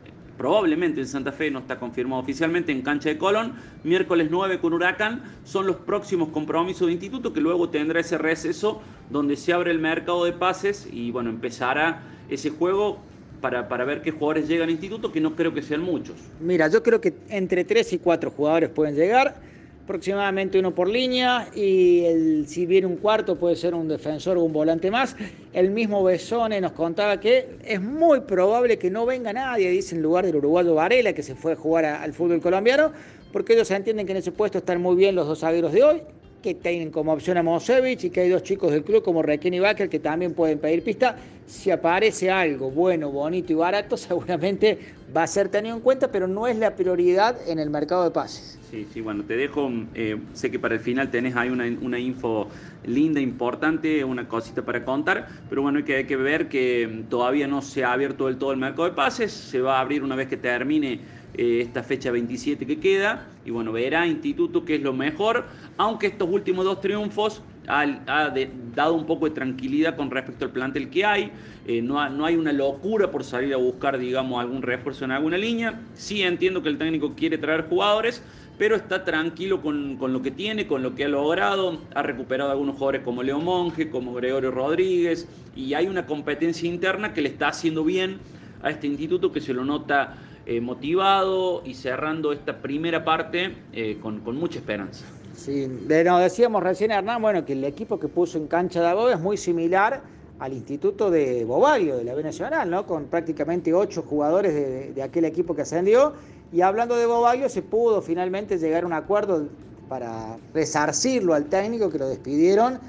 probablemente 0.42 1.00
en 1.00 1.08
Santa 1.08 1.32
Fe, 1.32 1.52
no 1.52 1.60
está 1.60 1.78
confirmado 1.78 2.20
oficialmente, 2.20 2.72
en 2.72 2.82
cancha 2.82 3.10
de 3.10 3.20
Colón, 3.20 3.54
miércoles 3.84 4.30
9 4.32 4.60
con 4.60 4.74
Huracán, 4.74 5.22
son 5.44 5.68
los 5.68 5.76
próximos 5.76 6.30
compromisos 6.30 6.88
de 6.88 6.94
instituto 6.94 7.32
que 7.32 7.40
luego 7.40 7.70
tendrá 7.70 8.00
ese 8.00 8.18
receso 8.18 8.82
donde 9.12 9.36
se 9.36 9.54
abre 9.54 9.70
el 9.70 9.78
mercado 9.78 10.26
de 10.26 10.34
pases 10.34 10.90
y 10.92 11.12
bueno, 11.12 11.30
empezará 11.30 12.02
ese 12.28 12.50
juego 12.50 12.98
para, 13.40 13.70
para, 13.70 13.86
ver 13.86 14.02
qué 14.02 14.10
jugadores 14.10 14.48
llegan 14.48 14.64
al 14.64 14.72
instituto, 14.72 15.12
que 15.12 15.22
no 15.22 15.36
creo 15.36 15.54
que 15.54 15.62
sean 15.62 15.82
muchos. 15.82 16.16
Mira, 16.40 16.68
yo 16.70 16.82
creo 16.82 17.00
que 17.00 17.14
entre 17.30 17.64
3 17.64 17.94
y 17.94 18.00
4 18.00 18.32
jugadores 18.32 18.72
pueden 18.72 18.96
llegar 18.96 19.36
aproximadamente 19.84 20.60
uno 20.60 20.74
por 20.74 20.88
línea 20.88 21.48
y 21.56 22.44
si 22.48 22.66
viene 22.66 22.88
un 22.88 22.98
cuarto 22.98 23.38
puede 23.38 23.56
ser 23.56 23.74
un 23.74 23.88
defensor 23.88 24.38
o 24.38 24.44
un 24.44 24.54
volante 24.54 24.92
más. 24.92 25.16
El 25.54 25.72
mismo 25.72 26.04
Besone 26.04 26.62
nos 26.62 26.72
contaba 26.74 27.20
que 27.20 27.58
es 27.66 27.82
muy 27.82 28.22
probable 28.22 28.78
que 28.78 28.90
no 28.90 29.06
venga 29.06 29.34
nadie, 29.34 29.70
dice 29.70 29.96
en 29.96 30.02
lugar 30.02 30.26
del 30.26 30.38
uruguayo 30.38 30.76
Varela 30.76 31.14
que 31.14 31.24
se 31.24 31.36
fue 31.36 31.54
a 31.54 31.56
jugar 31.56 31.86
al 31.86 32.14
fútbol 32.14 32.42
colombiano, 32.42 32.92
porque 33.34 33.54
ellos 33.54 33.70
entienden 33.72 34.06
que 34.06 34.12
en 34.12 34.20
ese 34.20 34.32
puesto 34.32 34.60
están 34.60 34.82
muy 34.82 34.96
bien 34.96 35.16
los 35.16 35.28
dos 35.28 35.40
zagueros 35.40 35.74
de 35.74 35.84
hoy, 35.84 36.02
que 36.42 36.56
tienen 36.56 36.90
como 36.92 37.14
opción 37.14 37.38
a 37.38 37.44
Mosevich 37.44 38.06
y 38.06 38.10
que 38.10 38.22
hay 38.22 38.30
dos 38.30 38.44
chicos 38.44 38.72
del 38.72 38.84
club 38.84 39.04
como 39.04 39.22
Requén 39.22 39.54
y 39.54 39.60
que 39.90 40.00
también 40.00 40.34
pueden 40.34 40.60
pedir 40.60 40.84
pista. 40.84 41.16
Si 41.52 41.70
aparece 41.70 42.32
algo 42.32 42.72
bueno, 42.72 43.12
bonito 43.12 43.52
y 43.52 43.56
barato, 43.56 43.98
seguramente 43.98 44.80
va 45.16 45.24
a 45.24 45.28
ser 45.28 45.50
tenido 45.50 45.76
en 45.76 45.82
cuenta, 45.82 46.10
pero 46.10 46.26
no 46.26 46.48
es 46.48 46.56
la 46.56 46.78
prioridad 46.78 47.38
en 47.46 47.60
el 47.60 47.70
mercado 47.70 48.06
de 48.06 48.12
pases. 48.12 48.58
Sí, 48.72 48.88
sí, 48.94 49.02
bueno, 49.02 49.26
te 49.26 49.36
dejo, 49.36 49.70
eh, 49.94 50.18
sé 50.32 50.50
que 50.50 50.60
para 50.60 50.76
el 50.76 50.80
final 50.80 51.12
tenés 51.12 51.36
ahí 51.36 51.50
una, 51.50 52.00
info 52.00 52.48
linda, 52.86 53.20
importante, 53.20 54.02
una 54.06 54.30
cosita 54.30 54.62
para 54.62 54.86
contar, 54.86 55.28
pero 55.50 55.62
bueno, 55.62 55.80
hay 55.80 56.06
que, 56.06 56.16
ver 56.16 56.48
que 56.48 57.04
todavía 57.10 57.48
no 57.48 57.62
se 57.62 57.84
ha 57.84 57.92
abierto 57.92 58.28
del 58.28 58.38
todo 58.38 58.54
el 58.54 58.58
mercado 58.58 58.86
de 58.86 58.96
pases, 58.96 59.34
se 59.34 59.60
va 59.60 59.78
a 59.78 59.82
abrir 59.82 60.04
una 60.04 60.16
vez 60.16 60.30
que 60.30 60.38
termine 60.38 61.02
eh, 61.34 61.60
esta 61.62 61.84
fecha 61.84 62.12
27 62.12 62.66
que 62.66 62.80
queda. 62.80 63.28
Y 63.44 63.52
bueno, 63.52 63.74
verá 63.74 64.08
Instituto 64.08 64.64
que 64.64 64.76
es 64.76 64.82
lo 64.82 64.94
mejor, 64.94 65.46
aunque 65.78 66.08
estos 66.08 66.30
últimos 66.30 66.64
dos 66.64 66.80
triunfos 66.80 67.42
ha, 67.68 68.34
dado 68.76 68.94
un 68.94 69.06
poco 69.06 69.26
de 69.26 69.32
tranquilidad 69.32 69.96
con 69.96 70.12
respecto 70.12 70.46
al 70.46 70.52
plantel 70.52 70.90
que 70.90 71.06
hay. 71.06 71.32
Eh, 71.66 71.82
no, 71.82 72.08
no, 72.10 72.26
hay 72.26 72.36
una 72.36 72.52
locura 72.52 73.12
por 73.12 73.24
salir 73.24 73.54
a 73.54 73.58
buscar, 73.58 73.98
digamos, 73.98 74.40
algún 74.40 74.62
refuerzo 74.62 75.06
en 75.06 75.12
alguna 75.12 75.38
línea. 75.38 75.80
Sí 75.94 76.22
entiendo 76.24 76.62
que 76.62 76.70
el 76.70 76.78
técnico 76.78 77.14
quiere 77.16 77.38
traer 77.38 77.68
jugadores, 77.68 78.24
pero 78.58 78.76
está 78.76 79.04
tranquilo 79.04 79.62
con, 79.62 79.98
con, 79.98 80.14
lo 80.14 80.22
que 80.22 80.32
tiene, 80.32 80.68
con 80.68 80.84
lo 80.84 80.96
que 80.96 81.06
ha 81.06 81.10
logrado. 81.10 81.80
Ha 81.94 82.04
recuperado 82.04 82.52
algunos 82.52 82.76
jugadores 82.76 83.02
como 83.02 83.24
Leo 83.24 83.40
Monge, 83.40 83.90
como 83.90 84.14
Gregorio 84.14 84.52
Rodríguez, 84.52 85.28
y 85.56 85.74
hay 85.74 85.88
una 85.88 86.06
competencia 86.06 86.68
interna 86.68 87.14
que 87.14 87.22
le 87.22 87.30
está 87.30 87.50
haciendo 87.50 87.84
bien 87.84 88.20
a 88.64 88.70
este 88.70 88.88
instituto 88.88 89.32
que 89.32 89.42
se 89.42 89.54
lo 89.54 89.66
nota 89.66 90.16
eh, 90.46 90.60
motivado 90.60 91.62
y 91.66 91.76
cerrando 91.76 92.32
esta 92.32 92.62
primera 92.62 93.04
parte 93.04 93.56
eh, 93.74 94.00
con, 94.02 94.24
mucha 94.36 94.60
esperanza. 94.60 95.06
Sí, 95.46 95.68
nos 95.68 96.22
decíamos 96.22 96.62
recién 96.62 96.92
Hernán, 96.92 97.20
bueno, 97.20 97.44
que 97.44 97.54
el 97.54 97.64
equipo 97.64 98.00
que 98.00 98.08
puso 98.08 98.38
en 98.38 98.46
cancha 98.46 98.80
de 98.80 98.88
Aboga 98.88 99.16
es 99.16 99.20
muy 99.20 99.38
similar 99.38 100.04
al 100.38 100.54
instituto 100.54 101.10
de 101.10 101.46
Bobalio, 101.46 101.98
de 101.98 102.04
la 102.04 102.14
B 102.14 102.22
Nacional, 102.22 102.70
¿no? 102.70 102.86
Con 102.86 103.06
prácticamente 103.06 103.74
ocho 103.74 104.04
jugadores 104.04 104.94
de, 104.94 105.02
aquel 105.02 105.26
equipo 105.26 105.56
que 105.56 105.64
ascendió. 105.64 106.14
Y 106.54 106.62
hablando 106.62 106.96
de 106.96 107.08
Bobalio, 107.08 107.50
se 107.50 107.64
pudo 107.64 108.04
finalmente 108.04 108.60
llegar 108.60 108.84
a 108.84 108.86
un 108.86 108.94
acuerdo 108.94 109.48
para 109.90 110.38
resarcirlo 110.54 111.34
al 111.34 111.46
técnico 111.46 111.90
que 111.90 111.98
lo 111.98 112.08
despidieron 112.08 112.80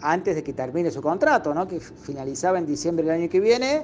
antes 0.00 0.34
de 0.34 0.42
que 0.42 0.54
termine 0.54 0.90
su 0.90 1.02
contrato, 1.02 1.52
¿no? 1.52 1.68
Que 1.68 1.78
finalizaba 1.78 2.58
en 2.58 2.64
diciembre 2.64 3.04
del 3.04 3.20
año 3.20 3.28
que 3.28 3.40
viene 3.40 3.82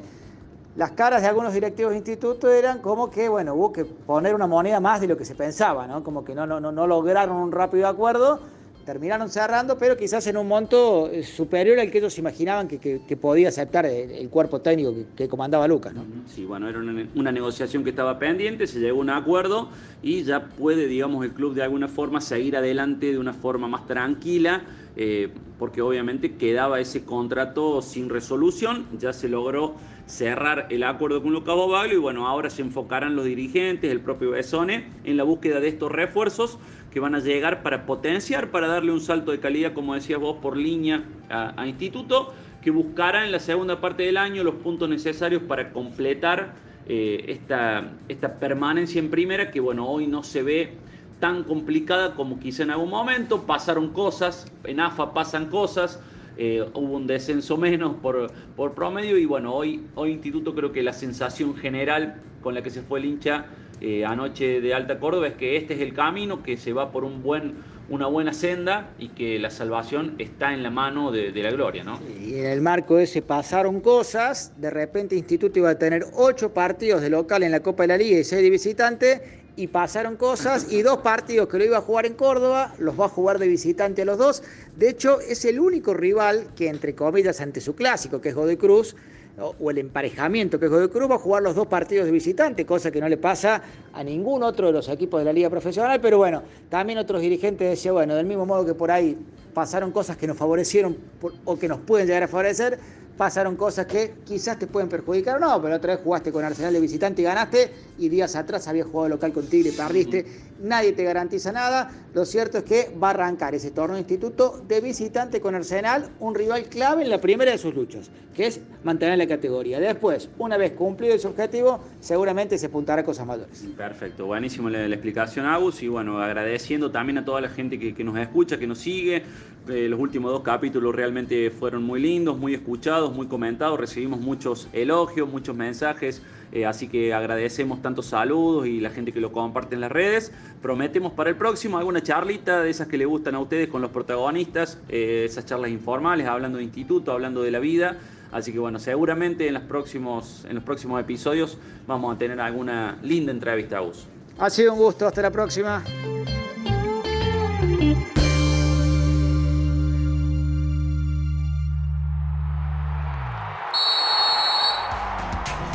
las 0.77 0.91
caras 0.93 1.23
de 1.23 1.29
algunos 1.29 1.53
directivos 1.53 1.93
de 1.93 1.99
instituto 1.99 2.51
eran 2.51 2.81
como 2.81 3.11
que, 3.11 3.29
bueno, 3.29 3.55
hubo 3.55 3.73
que 3.73 3.85
poner 3.85 4.35
una 4.35 4.47
moneda 4.47 4.81
más 4.81 5.01
de 5.01 5.07
lo 5.07 5.17
que 5.17 5.25
se 5.25 5.35
pensaba, 5.35 5.87
¿no? 5.87 6.03
Como 6.03 6.25
que 6.25 6.35
no, 6.35 6.47
no, 6.47 6.61
no 6.61 6.87
lograron 6.87 7.37
un 7.37 7.53
rápido 7.53 7.87
acuerdo, 7.87 8.41
terminaron 8.85 9.29
cerrando, 9.29 9.77
pero 9.79 9.97
quizás 9.97 10.27
en 10.27 10.37
un 10.37 10.47
monto 10.47 11.11
eh, 11.11 11.23
superior 11.23 11.79
al 11.79 11.91
que 11.91 11.99
ellos 11.99 12.19
imaginaban 12.19 12.69
que, 12.69 13.19
podía 13.21 13.49
aceptar 13.49 13.87
el, 13.87 14.29
cuerpo 14.29 14.61
técnico 14.61 14.95
que, 15.17 15.29
comandaba 15.29 15.67
Lucas. 15.67 15.95
Sí, 16.27 16.45
bueno, 16.45 16.69
era 16.69 16.79
una, 16.79 17.33
negociación 17.33 17.85
que 17.85 17.91
estaba 17.91 18.19
pendiente, 18.19 18.67
se 18.67 18.81
llegó 18.81 18.99
a 18.99 19.03
un 19.03 19.11
acuerdo 19.11 19.69
y 20.03 20.25
ya 20.25 20.47
puede, 20.47 20.87
digamos, 20.87 21.25
el 21.25 21.33
club 21.33 21.55
de 21.55 21.63
alguna 21.63 21.89
forma 21.89 22.21
seguir 22.21 22.57
adelante 22.57 23.13
de 23.13 23.19
una 23.19 23.33
forma 23.33 23.69
más 23.69 23.87
tranquila. 23.87 24.63
Eh, 24.97 25.29
porque 25.59 25.83
obviamente 25.83 26.37
quedaba 26.37 26.79
ese 26.79 27.05
contrato 27.05 27.83
sin 27.83 28.09
resolución, 28.09 28.87
ya 28.97 29.13
se 29.13 29.29
logró 29.29 29.75
cerrar 30.07 30.67
el 30.71 30.83
acuerdo 30.83 31.23
con 31.23 31.33
Lucas 31.33 31.55
Bobaglio 31.55 31.97
y 31.97 32.01
bueno, 32.01 32.29
ahora 32.29 32.51
se 32.51 32.63
enfocarán 32.63 33.17
los 33.17 33.25
dirigentes, 33.25 33.91
el 33.91 34.01
propio 34.01 34.31
Besone, 34.33 34.89
en 35.05 35.17
la 35.17 35.25
búsqueda 35.25 35.61
de 35.61 35.69
estos 35.69 35.91
refuerzos 35.91 36.59
que 36.95 37.01
van 37.01 37.17
a 37.17 37.19
llegar 37.19 37.65
para 37.65 37.87
potenciar, 37.87 38.53
para 38.53 38.69
darle 38.69 38.93
un 38.93 39.01
salto 39.01 39.33
de 39.33 39.41
calidad, 39.41 39.73
como 39.73 39.95
decías 39.95 40.21
vos, 40.21 40.37
por 40.41 40.57
línea 40.57 41.03
a, 41.29 41.67
Instituto, 41.67 42.33
que 42.63 42.71
buscará 42.71 43.25
en 43.25 43.33
la 43.33 43.41
segunda 43.41 43.81
parte 43.81 44.05
del 44.05 44.17
año 44.17 44.45
los 44.45 44.55
puntos 44.55 44.89
necesarios 44.89 45.43
para 45.43 45.73
completar 45.73 46.55
eh, 46.87 47.25
esta, 47.27 47.91
esta 48.09 48.39
permanencia 48.39 49.01
en 49.01 49.11
primera, 49.11 49.51
que 49.51 49.59
bueno, 49.59 49.89
hoy 49.89 50.07
no 50.07 50.23
se 50.23 50.45
ve 50.45 50.75
tan 51.19 51.43
complicada 51.43 52.15
como 52.15 52.39
quizá 52.39 52.63
en 52.63 52.71
algún 52.71 52.91
momento. 52.91 53.43
Pasaron 53.43 53.89
cosas, 53.89 54.47
en 54.63 54.79
AFA 54.79 55.13
pasan 55.13 55.47
cosas, 55.47 56.01
eh, 56.37 56.65
hubo 56.75 56.95
un 56.95 57.09
descenso 57.09 57.57
menos 57.57 57.97
por, 57.97 58.31
por 58.55 58.73
promedio 58.75 59.19
y 59.19 59.27
bueno, 59.27 59.53
hoy, 59.53 59.83
hoy 59.97 60.13
Instituto 60.13 60.55
creo 60.55 60.71
que 60.71 60.85
la 60.85 60.93
sensación 60.93 61.57
general 61.57 62.23
con 62.41 62.55
la 62.55 62.63
que 62.63 62.71
se 62.71 62.83
fue 62.83 63.01
el 63.01 63.07
hincha 63.07 63.47
eh, 63.81 64.05
anoche 64.05 64.61
de 64.61 64.75
Alta 64.75 64.99
Córdoba 64.99 65.29
es 65.29 65.35
que 65.35 65.57
este 65.57 65.75
es 65.75 65.81
el 65.81 65.95
camino, 65.95 66.43
que 66.43 66.57
se 66.57 66.73
va 66.73 66.91
por 66.91 67.05
un 67.05 67.23
buen, 67.23 67.55
una 67.89 68.07
buena 68.07 68.33
senda 68.33 68.91
y 68.99 69.09
que 69.09 69.39
la 69.39 69.51
salvación 69.51 70.15
está 70.19 70.53
en 70.53 70.63
la 70.63 70.71
mano 70.71 71.11
de, 71.11 71.33
la 71.33 71.51
gloria. 71.51 71.85
¿no? 71.85 71.99
Y 72.21 72.35
en 72.35 72.47
el 72.47 72.61
marco 72.61 72.99
ese 72.99 73.23
pasaron 73.23 73.81
cosas, 73.81 74.53
de 74.59 74.71
repente 74.71 75.17
Instituto 75.17 75.59
iba 75.59 75.71
a 75.71 75.79
tener 75.79 76.05
ocho 76.15 76.53
partidos 76.53 77.03
de 77.03 77.11
local 77.11 77.43
en 77.43 77.51
la 77.51 77.61
Copa 77.61 77.85
de 77.85 77.89
la 77.89 77.97
Liga 77.97 78.19
y 78.19 78.25
seis 78.25 78.43
de 78.43 78.51
visitante 78.51 79.45
y 79.57 79.69
pasaron 79.69 80.17
cosas 80.17 80.73
y 80.73 80.83
dos 80.83 80.99
partidos 80.99 81.49
que 81.49 81.59
lo 81.59 81.65
iba 81.65 81.79
a 81.79 81.81
jugar 81.81 82.07
en 82.07 82.15
Córdoba, 82.15 82.75
los 82.79 82.99
va 82.99 83.07
a 83.07 83.09
jugar 83.09 83.39
de 83.39 83.47
visitante 83.47 84.03
a 84.03 84.05
los 84.05 84.19
dos. 84.19 84.43
De 84.77 84.89
hecho, 84.89 85.21
es 85.21 85.45
el 85.45 85.61
único 85.61 85.95
rival 85.95 86.49
que, 86.57 86.69
entre 86.69 86.95
comillas, 86.95 87.41
ante 87.41 87.61
su 87.61 87.75
clásico, 87.77 88.21
que 88.21 88.31
es 88.31 88.35
Godoy 88.35 88.57
Cruz, 88.57 88.97
o 89.39 89.71
el 89.71 89.79
emparejamiento 89.79 90.61
que 90.61 90.69
Godoy 90.69 90.89
Cruz, 90.89 91.11
va 91.11 91.17
a 91.17 91.19
jugar 91.19 91.43
los 91.43 91.55
dos 91.55 91.67
partidos 91.67 92.07
de 92.07 92.13
visitante, 92.13 92.65
cosa 92.65 92.91
que 92.91 93.01
no 93.01 93.09
le 93.09 93.17
pasa 93.17 93.63
a 93.93 94.05
ningún 94.05 94.43
otro 94.43 94.69
de 94.69 94.73
los 94.73 94.89
equipos 94.89 95.21
de 95.21 95.25
la 95.25 95.33
liga 95.33 95.51
profesional, 95.51 96.01
pero 96.01 96.19
bueno, 96.19 96.43
también 96.69 96.99
otros 96.99 97.21
dirigentes 97.21 97.69
decían, 97.69 97.95
bueno, 97.95 98.15
del 98.15 98.27
mismo 98.27 98.47
modo 98.47 98.65
que 98.65 98.75
por 98.75 98.91
ahí 98.91 99.19
pasaron 99.53 99.91
cosas 99.91 100.17
que 100.17 100.27
nos 100.27 100.37
favorecieron 100.37 100.97
o 101.45 101.59
que 101.59 101.69
nos 101.69 101.81
pueden 101.81 102.07
llegar 102.07 102.23
a 102.23 102.29
favorecer, 102.29 102.79
pasaron 103.17 103.57
cosas 103.57 103.87
que 103.87 104.15
quizás 104.25 104.59
te 104.59 104.67
pueden 104.67 104.89
perjudicar 104.89 105.37
o 105.37 105.41
no, 105.41 105.63
pero 105.63 105.77
otra 105.77 105.95
vez 105.95 106.05
jugaste 106.05 106.33
con 106.33 106.45
Arsenal 106.45 106.73
de 106.73 106.81
visitante 106.81 107.23
y 107.23 107.25
ganaste, 107.25 107.73
y 107.99 108.09
días 108.09 108.35
atrás 108.37 108.67
habías 108.69 108.87
jugado 108.87 109.11
local 109.11 109.33
con 109.33 109.47
Tigre 109.47 109.71
y 109.71 109.73
perdiste. 109.73 110.27
Nadie 110.61 110.93
te 110.93 111.05
garantiza 111.05 111.53
nada. 111.53 111.91
Lo 112.15 112.25
cierto 112.25 112.59
es 112.59 112.65
que 112.65 112.91
va 113.03 113.09
a 113.09 113.11
arrancar 113.11 113.55
ese 113.55 113.71
torneo 113.71 113.99
instituto 113.99 114.63
de 114.67 114.81
visitante 114.81 115.41
con 115.41 115.55
Arsenal, 115.55 116.11
un 116.21 116.35
rival 116.35 116.65
clave 116.65 117.03
en 117.03 117.11
la 117.11 117.21
primera 117.21 117.51
de 117.51 117.59
sus 117.59 117.75
luchas, 117.75 118.11
que 118.35 118.47
es 118.47 118.61
mantener 118.83 119.19
la 119.19 119.27
categoría. 119.27 119.81
Después, 119.81 120.29
una 120.39 120.57
vez 120.57 120.73
cumplido 120.73 121.15
ese 121.15 121.29
objetivo, 121.29 121.81
seguramente 122.01 122.57
se 122.57 122.67
apuntará 122.67 123.03
a 123.03 123.05
cosas 123.05 123.27
mayores. 123.27 123.65
Perfecto, 123.77 124.27
buenísimo 124.27 124.71
la, 124.71 124.87
explicación, 124.87 125.47
Agus, 125.47 125.83
y 125.83 125.89
bueno, 125.89 126.21
agradeciendo 126.21 126.91
también 126.91 127.19
a 127.19 127.25
toda 127.25 127.41
la 127.41 127.49
gente 127.49 127.79
que, 127.79 127.95
que 127.95 128.05
nos 128.05 128.17
escucha, 128.17 128.59
que 128.59 128.67
nos 128.67 128.79
sigue. 128.79 129.23
Eh, 129.67 129.89
los 129.89 129.99
últimos 129.99 130.31
dos 130.31 130.43
capítulos 130.43 130.95
realmente 130.95 131.51
fueron 131.51 131.85
muy 131.85 131.99
lindos, 131.99 132.37
muy 132.37 132.53
escuchados, 132.53 133.15
muy 133.15 133.27
comentados, 133.29 133.81
recibimos 133.81 134.21
muchos 134.21 134.69
elogios, 134.75 135.27
muchos 135.27 135.57
mensajes, 135.57 136.21
eh, 136.53 136.67
así 136.67 136.87
que 136.87 137.15
agradecemos 137.15 137.81
tantos 137.81 138.07
saludos 138.07 138.67
y 138.67 138.81
la 138.81 138.91
gente 138.91 139.11
que 139.11 139.21
lo 139.21 139.33
comparte 139.33 139.75
en 139.75 139.81
las 139.81 139.91
redes. 139.91 140.33
Prometemos 140.61 141.15
para 141.15 141.31
el 141.31 141.37
próximo 141.37 141.79
alguna 141.79 142.03
charlita 142.03 142.61
de 142.61 142.69
esas 142.69 142.89
que 142.89 142.99
le 142.99 143.07
gustan 143.07 143.37
a 143.37 143.41
ustedes 143.41 143.69
con 143.69 143.81
los 143.81 143.91
protagonistas, 143.91 144.79
eh, 144.91 145.25
esas 145.25 145.47
charlas 145.47 145.71
informales, 145.71 146.27
hablando 146.27 146.59
de 146.59 146.65
instituto, 146.65 147.13
hablando 147.13 147.43
de 147.43 147.51
la 147.51 147.59
vida. 147.59 147.97
Así 148.33 148.53
que 148.53 148.59
bueno, 148.59 148.79
seguramente 148.79 149.49
en 149.49 149.55
los 149.55 149.63
próximos, 149.63 150.45
en 150.47 150.57
los 150.57 150.65
próximos 150.65 151.01
episodios 151.01 151.57
vamos 151.87 152.15
a 152.15 152.19
tener 152.19 152.39
alguna 152.39 152.99
linda 153.03 153.33
entrevista 153.33 153.79
a 153.79 153.81
vos. 153.81 154.07
Ha 154.39 154.51
sido 154.51 154.75
un 154.75 154.79
gusto, 154.79 155.07
hasta 155.07 155.23
la 155.23 155.31
próxima. 155.31 155.83